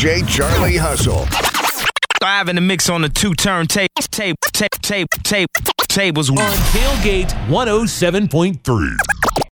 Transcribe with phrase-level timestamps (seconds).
[0.00, 1.26] DJ Charlie Hustle.
[2.22, 5.50] Have in the mix on the two turn tape, tape, tape, tape, tape,
[5.90, 6.30] tables.
[6.30, 8.96] On Tailgate 107.3.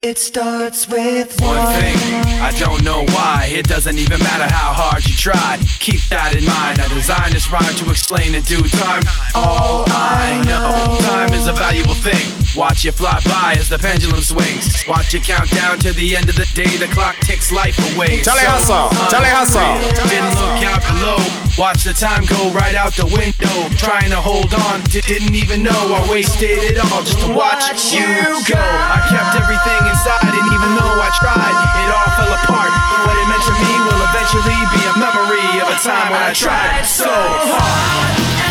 [0.01, 1.99] It starts with One thing,
[2.39, 3.51] I don't know why.
[3.51, 5.59] It doesn't even matter how hard you try.
[5.81, 6.79] Keep that in mind.
[6.79, 9.03] I designed this rhyme to explain in due time.
[9.35, 12.31] All I know, time is a valuable thing.
[12.55, 14.87] Watch it fly by as the pendulum swings.
[14.87, 16.71] Watch it count down to the end of the day.
[16.79, 18.23] The clock ticks life away.
[18.23, 19.67] Charlie Hustle, Charlie Hustle.
[20.07, 21.19] Didn't look out below.
[21.59, 23.51] Watch the time go right out the window.
[23.75, 28.05] Trying to hold on, didn't even know I wasted it all just to watch you
[28.45, 28.61] go.
[28.61, 31.57] I kept everything inside, didn't even know I tried.
[31.83, 32.73] It all fell apart.
[33.07, 36.33] What it meant to me will eventually be a memory of a time when I
[36.33, 38.48] tried so hard.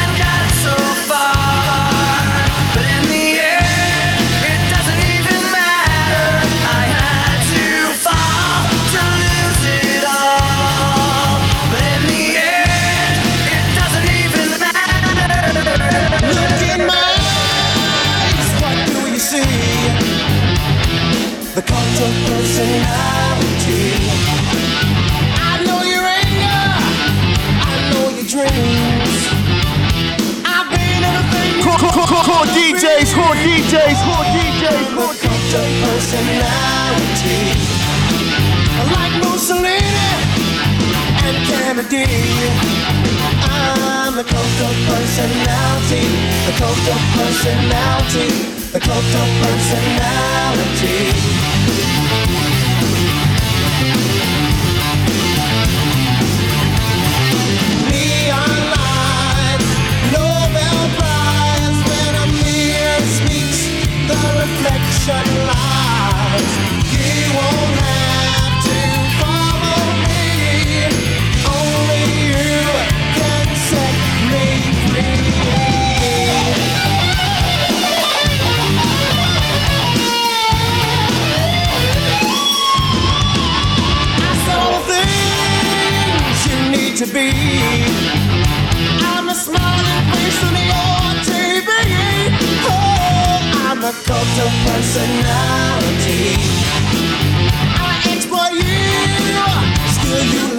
[33.68, 34.96] DJs, cool DJs.
[34.96, 37.40] Cult of personality.
[38.96, 40.08] Like Mussolini
[41.28, 42.08] and Kennedy.
[43.44, 46.08] I'm the cult of personality.
[46.48, 48.28] The cult of personality.
[48.72, 51.27] The cult of personality.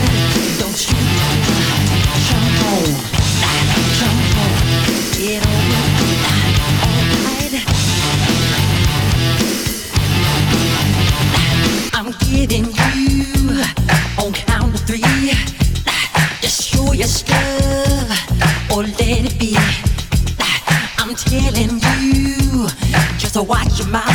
[23.80, 24.13] Your mouth.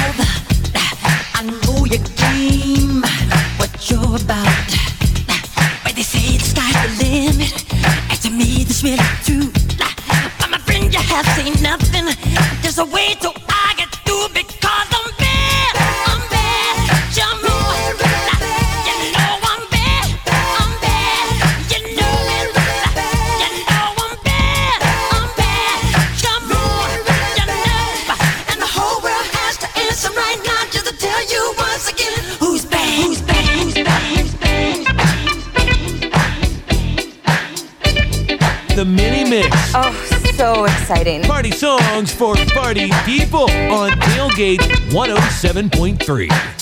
[40.65, 41.23] Exciting.
[41.23, 44.59] Party songs for party people on Tailgate
[44.91, 46.58] 107.3.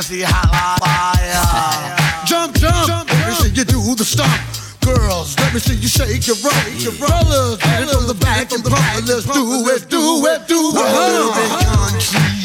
[0.00, 2.24] Keep the fantasy hot fire.
[2.24, 4.32] Jump, jump, let me see you do the stomp.
[4.80, 6.56] Girls, let me see you shake your rump.
[6.80, 9.04] Your fellas, get it from the back and pump it.
[9.04, 10.80] Let's do it, do it, do it.
[10.80, 12.40] I'm a little bit country.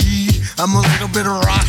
[0.57, 1.67] I'm a little bit rock.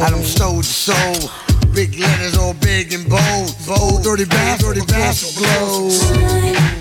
[0.00, 1.28] I don't soul to soul.
[1.74, 3.52] Big letters all big and bold.
[3.66, 6.75] Bold, dirty bass, dirty bass blows.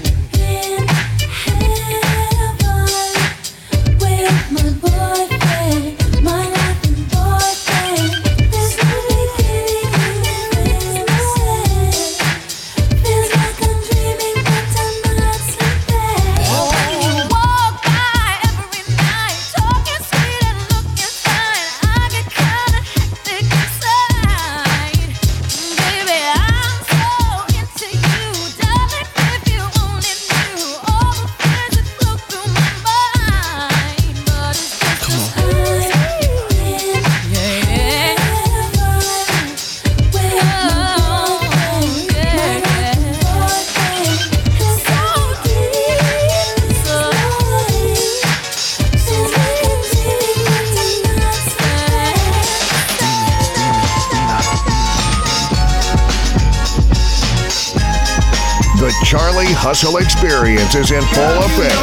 [60.75, 61.75] Experience is in full effect.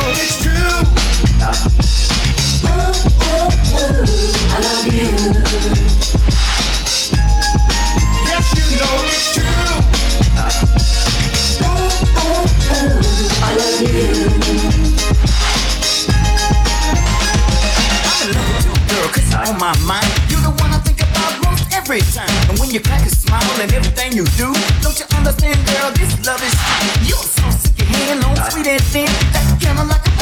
[18.89, 20.05] girl, cause you're on my mind.
[20.29, 22.29] You're the one I think about most every time.
[22.51, 24.53] And when you crack a smile and everything you do,
[24.83, 25.91] don't you understand, girl?
[25.93, 27.72] This love is you're so sick
[28.07, 29.09] hand on sweet and thin.
[29.61, 30.13] Kinda like a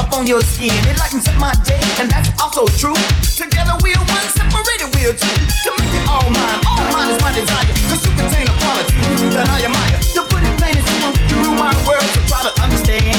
[0.00, 0.72] up on your skin.
[0.88, 2.96] It lightens up my day, and that's also true.
[3.36, 5.36] Together we're one, separated we're two.
[5.64, 7.68] To make it all mine, all mine is my desire.
[7.90, 8.96] Cause you contain a quality
[9.36, 9.98] that I admire.
[10.16, 13.18] To put it plain and simple, you rule my world, so try to understand.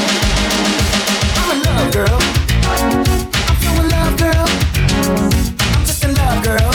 [1.38, 2.19] I'm in love, girl.
[2.65, 3.06] I'm
[3.62, 4.48] so in love, girl.
[5.69, 6.72] I'm just in love, girl.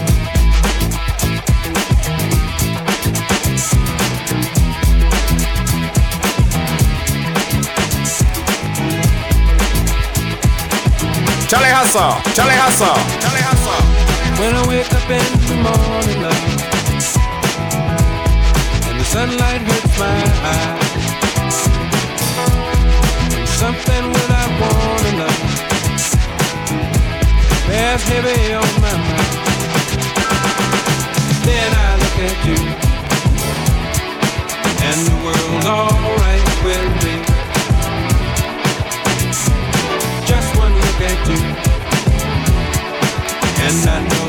[11.51, 13.83] Charlie Hustle, Charlie Hustle, Charlie Hustle.
[14.39, 15.19] When I wake up in
[15.51, 16.47] the morning, love,
[18.87, 20.15] and the sunlight hurts my
[20.47, 21.59] eyes,
[23.59, 25.43] something without warning, love,
[27.67, 29.35] bears heavy on my mind.
[31.43, 32.63] Then I look at you,
[34.87, 37.00] and the world's alright with
[43.63, 44.20] And I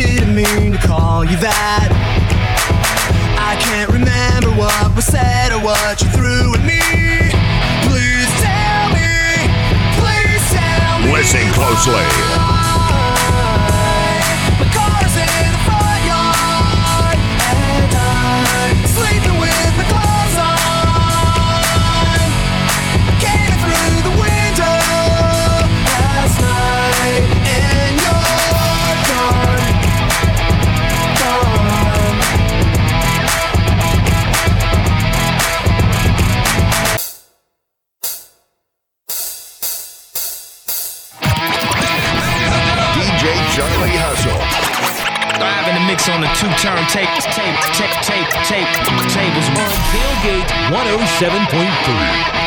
[0.00, 1.88] didn't mean to call you that.
[3.36, 6.80] I can't remember what was said or what you threw at me.
[7.84, 9.12] Please tell me,
[10.00, 11.12] please tell me.
[11.12, 12.49] Listen closely.
[46.40, 46.88] Two turntable.
[46.88, 47.60] Tape, tape,
[48.00, 48.72] tape, tape,
[49.12, 49.48] tables.
[49.60, 52.39] On Tailgate 107.3.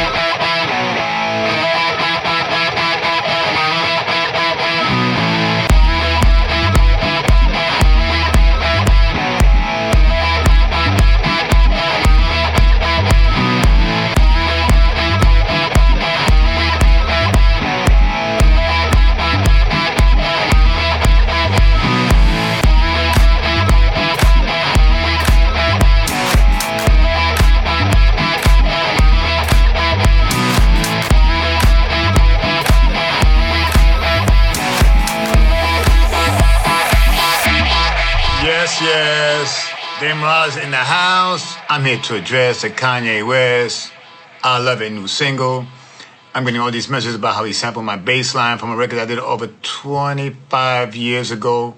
[40.44, 41.56] In the house.
[41.70, 43.94] I'm here to address the Kanye West.
[44.44, 45.66] I love it new single.
[46.36, 49.00] I'm getting all these messages about how he sampled my bass line from a record
[49.00, 51.78] I did over 25 years ago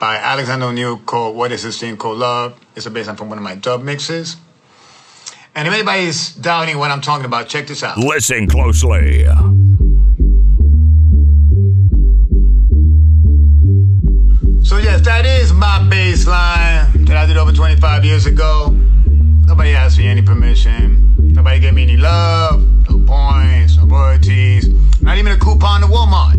[0.00, 2.58] by Alexander O'Neal called What Is This Thing Called Love?
[2.74, 4.36] It's a bass line from one of my dub mixes.
[5.54, 7.98] And if anybody's doubting what I'm talking about, check this out.
[7.98, 9.26] Listen closely.
[14.64, 18.70] So yes, that is my bass line that I did over 25 years ago.
[19.46, 21.14] Nobody asked me any permission.
[21.18, 22.60] Nobody gave me any love,
[22.90, 24.68] no points, no royalties,
[25.00, 26.34] not even a coupon to Walmart.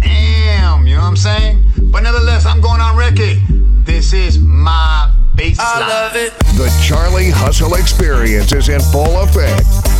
[0.00, 1.64] Damn, you know what I'm saying?
[1.90, 3.38] But nevertheless, I'm going on record.
[3.84, 6.12] This is my bass line.
[6.54, 9.97] The Charlie Hustle Experience is in full effect.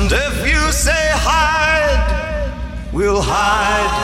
[0.00, 2.06] And if you say hide,
[2.92, 3.94] we'll hide.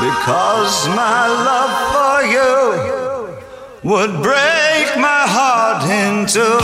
[0.00, 6.58] Because my love for you would break my heart in two.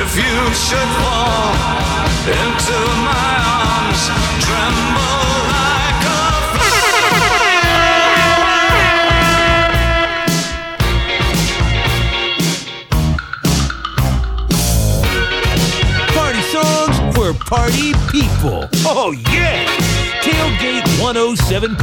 [0.00, 1.50] If you should fall
[2.30, 3.41] into my
[17.52, 18.66] party people.
[18.86, 19.68] Oh, yeah!
[20.24, 21.76] Tailgate 107.3.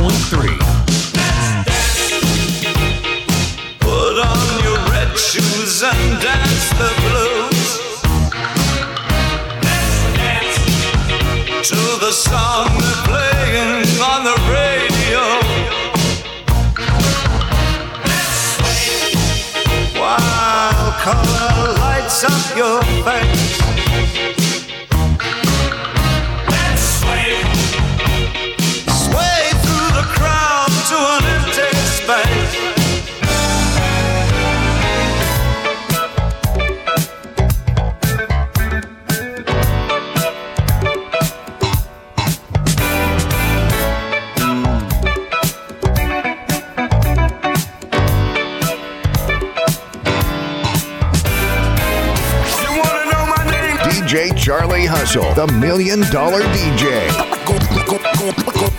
[3.78, 7.70] Put on your red shoes and dance the blues.
[9.62, 10.58] Let's dance
[11.70, 15.22] To the song they're playing on the radio.
[20.02, 23.49] While color lights up your face.
[55.10, 57.10] DJ the Million Dollar DJ.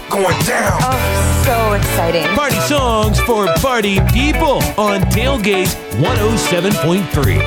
[0.09, 0.79] going down.
[0.81, 2.25] Oh, so exciting.
[2.37, 7.41] Party songs for party people on Tailgate 107.3.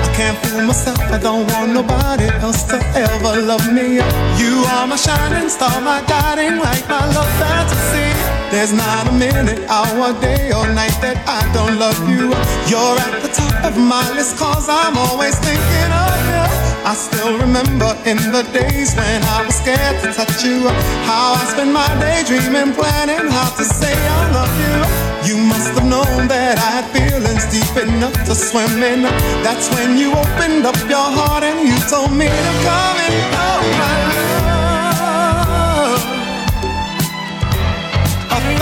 [0.00, 3.96] I can't fool myself, I don't want nobody else to ever love me.
[4.40, 8.33] You are my shining star, my guiding light, my love fantasy.
[8.54, 12.30] There's not a minute, hour, day, or night that I don't love you.
[12.70, 16.46] You're at the top of my list, cause I'm always thinking of you.
[16.86, 20.70] I still remember in the days when I was scared to touch you.
[21.02, 24.78] How I spent my day dreaming, planning how to say I love you.
[25.26, 29.02] You must have known that I had feelings deep enough to swim in.
[29.42, 33.62] That's when you opened up your heart and you told me to come and Oh,
[33.82, 34.13] my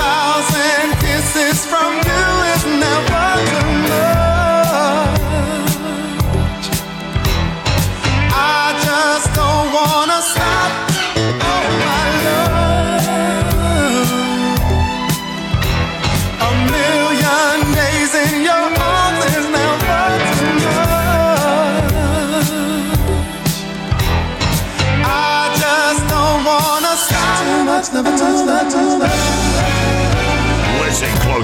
[0.03, 3.29] thousand kisses from you is never
[3.89, 5.21] much.
[8.55, 10.73] I just don't wanna stop.
[11.51, 13.11] Oh, my love.
[16.49, 20.01] A million days in your arms is never
[20.37, 21.93] too much.
[25.05, 27.35] I just don't wanna stop.
[27.41, 28.13] Too much, never
[29.01, 29.12] much.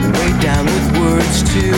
[0.00, 1.76] Way down with words too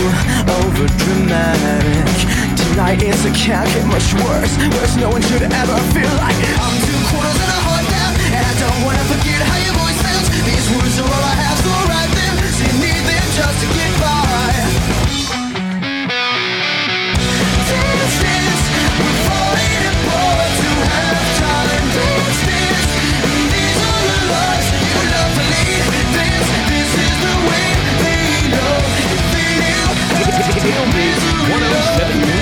[0.62, 2.06] over dramatic.
[2.54, 4.54] Tonight it's a can't get much worse.
[4.78, 8.44] Worse, no one should ever feel like I'm two quarters and a heart down, and
[8.46, 10.28] I don't wanna forget how your voice sounds.
[10.46, 12.34] These words are all I have, so write them.
[12.56, 13.81] So you need them just to get
[30.62, 32.41] Tail Biz 1079.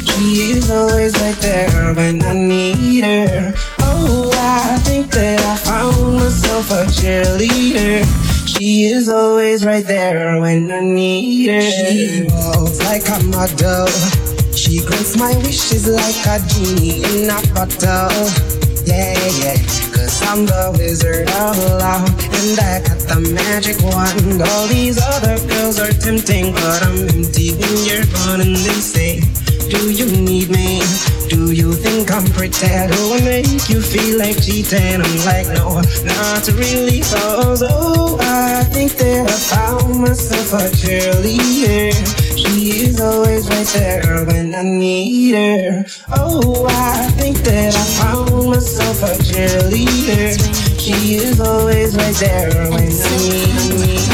[0.13, 3.53] She is always right there when I need her.
[3.79, 8.05] Oh, I think that I found myself a cheerleader.
[8.47, 11.61] She is always right there when I need her.
[11.61, 13.87] She walks like a model.
[14.55, 18.11] She grants my wishes like a genie in a bottle.
[18.85, 19.57] Yeah, yeah.
[19.93, 22.07] Cause I'm the wizard of love.
[22.37, 24.41] And I got the magic wand.
[24.41, 28.41] All these other girls are tempting, but I'm empty when you're gone.
[28.41, 29.21] And they say,
[29.71, 30.81] Do you need me?
[31.29, 32.67] Do you think I'm pretty?
[32.67, 34.99] Do I make you feel like cheating?
[34.99, 36.99] I'm like, no, not really.
[36.99, 41.93] Cause, oh, I think that I found myself a cheerleader.
[42.35, 45.85] She is always right there when I need her.
[46.17, 50.81] Oh, I think that I found myself a cheerleader.
[50.81, 54.10] She is always right there when I need me.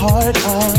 [0.00, 0.69] Heart up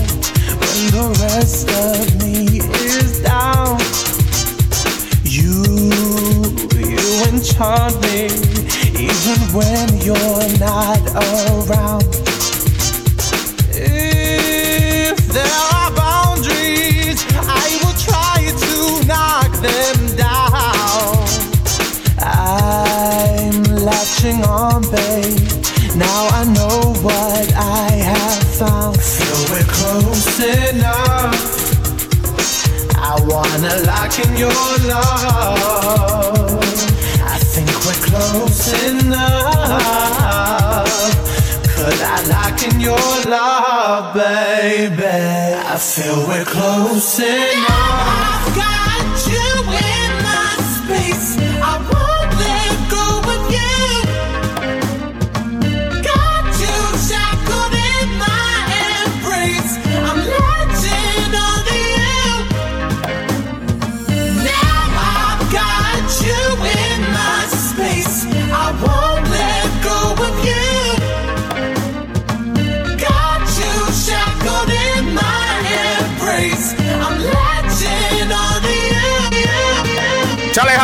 [42.64, 42.98] in your
[43.28, 45.04] love, baby?
[45.04, 48.21] I feel we're close enough.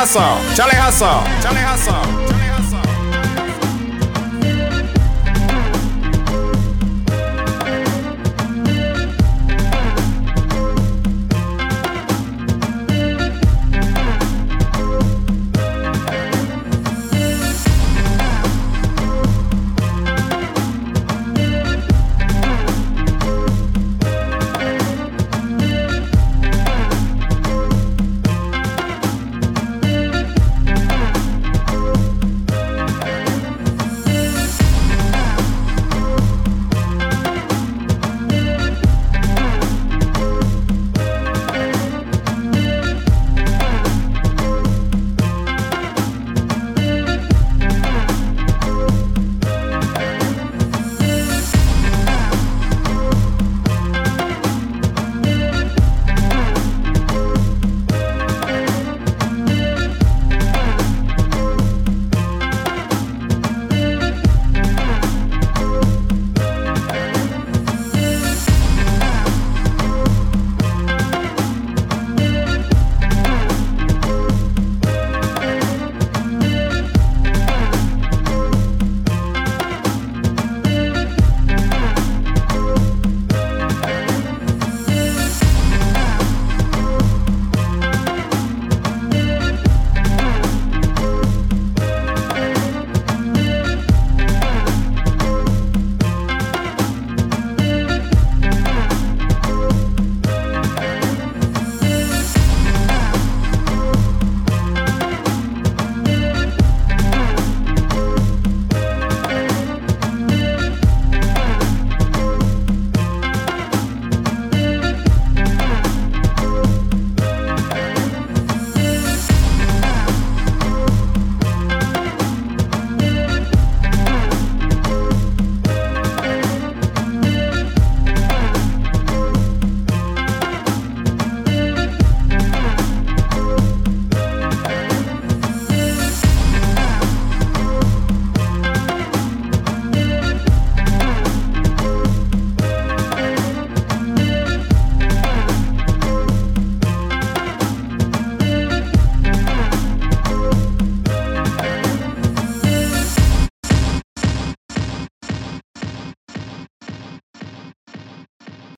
[0.07, 2.36] hustle, Charlie hustle, Charlie hustle.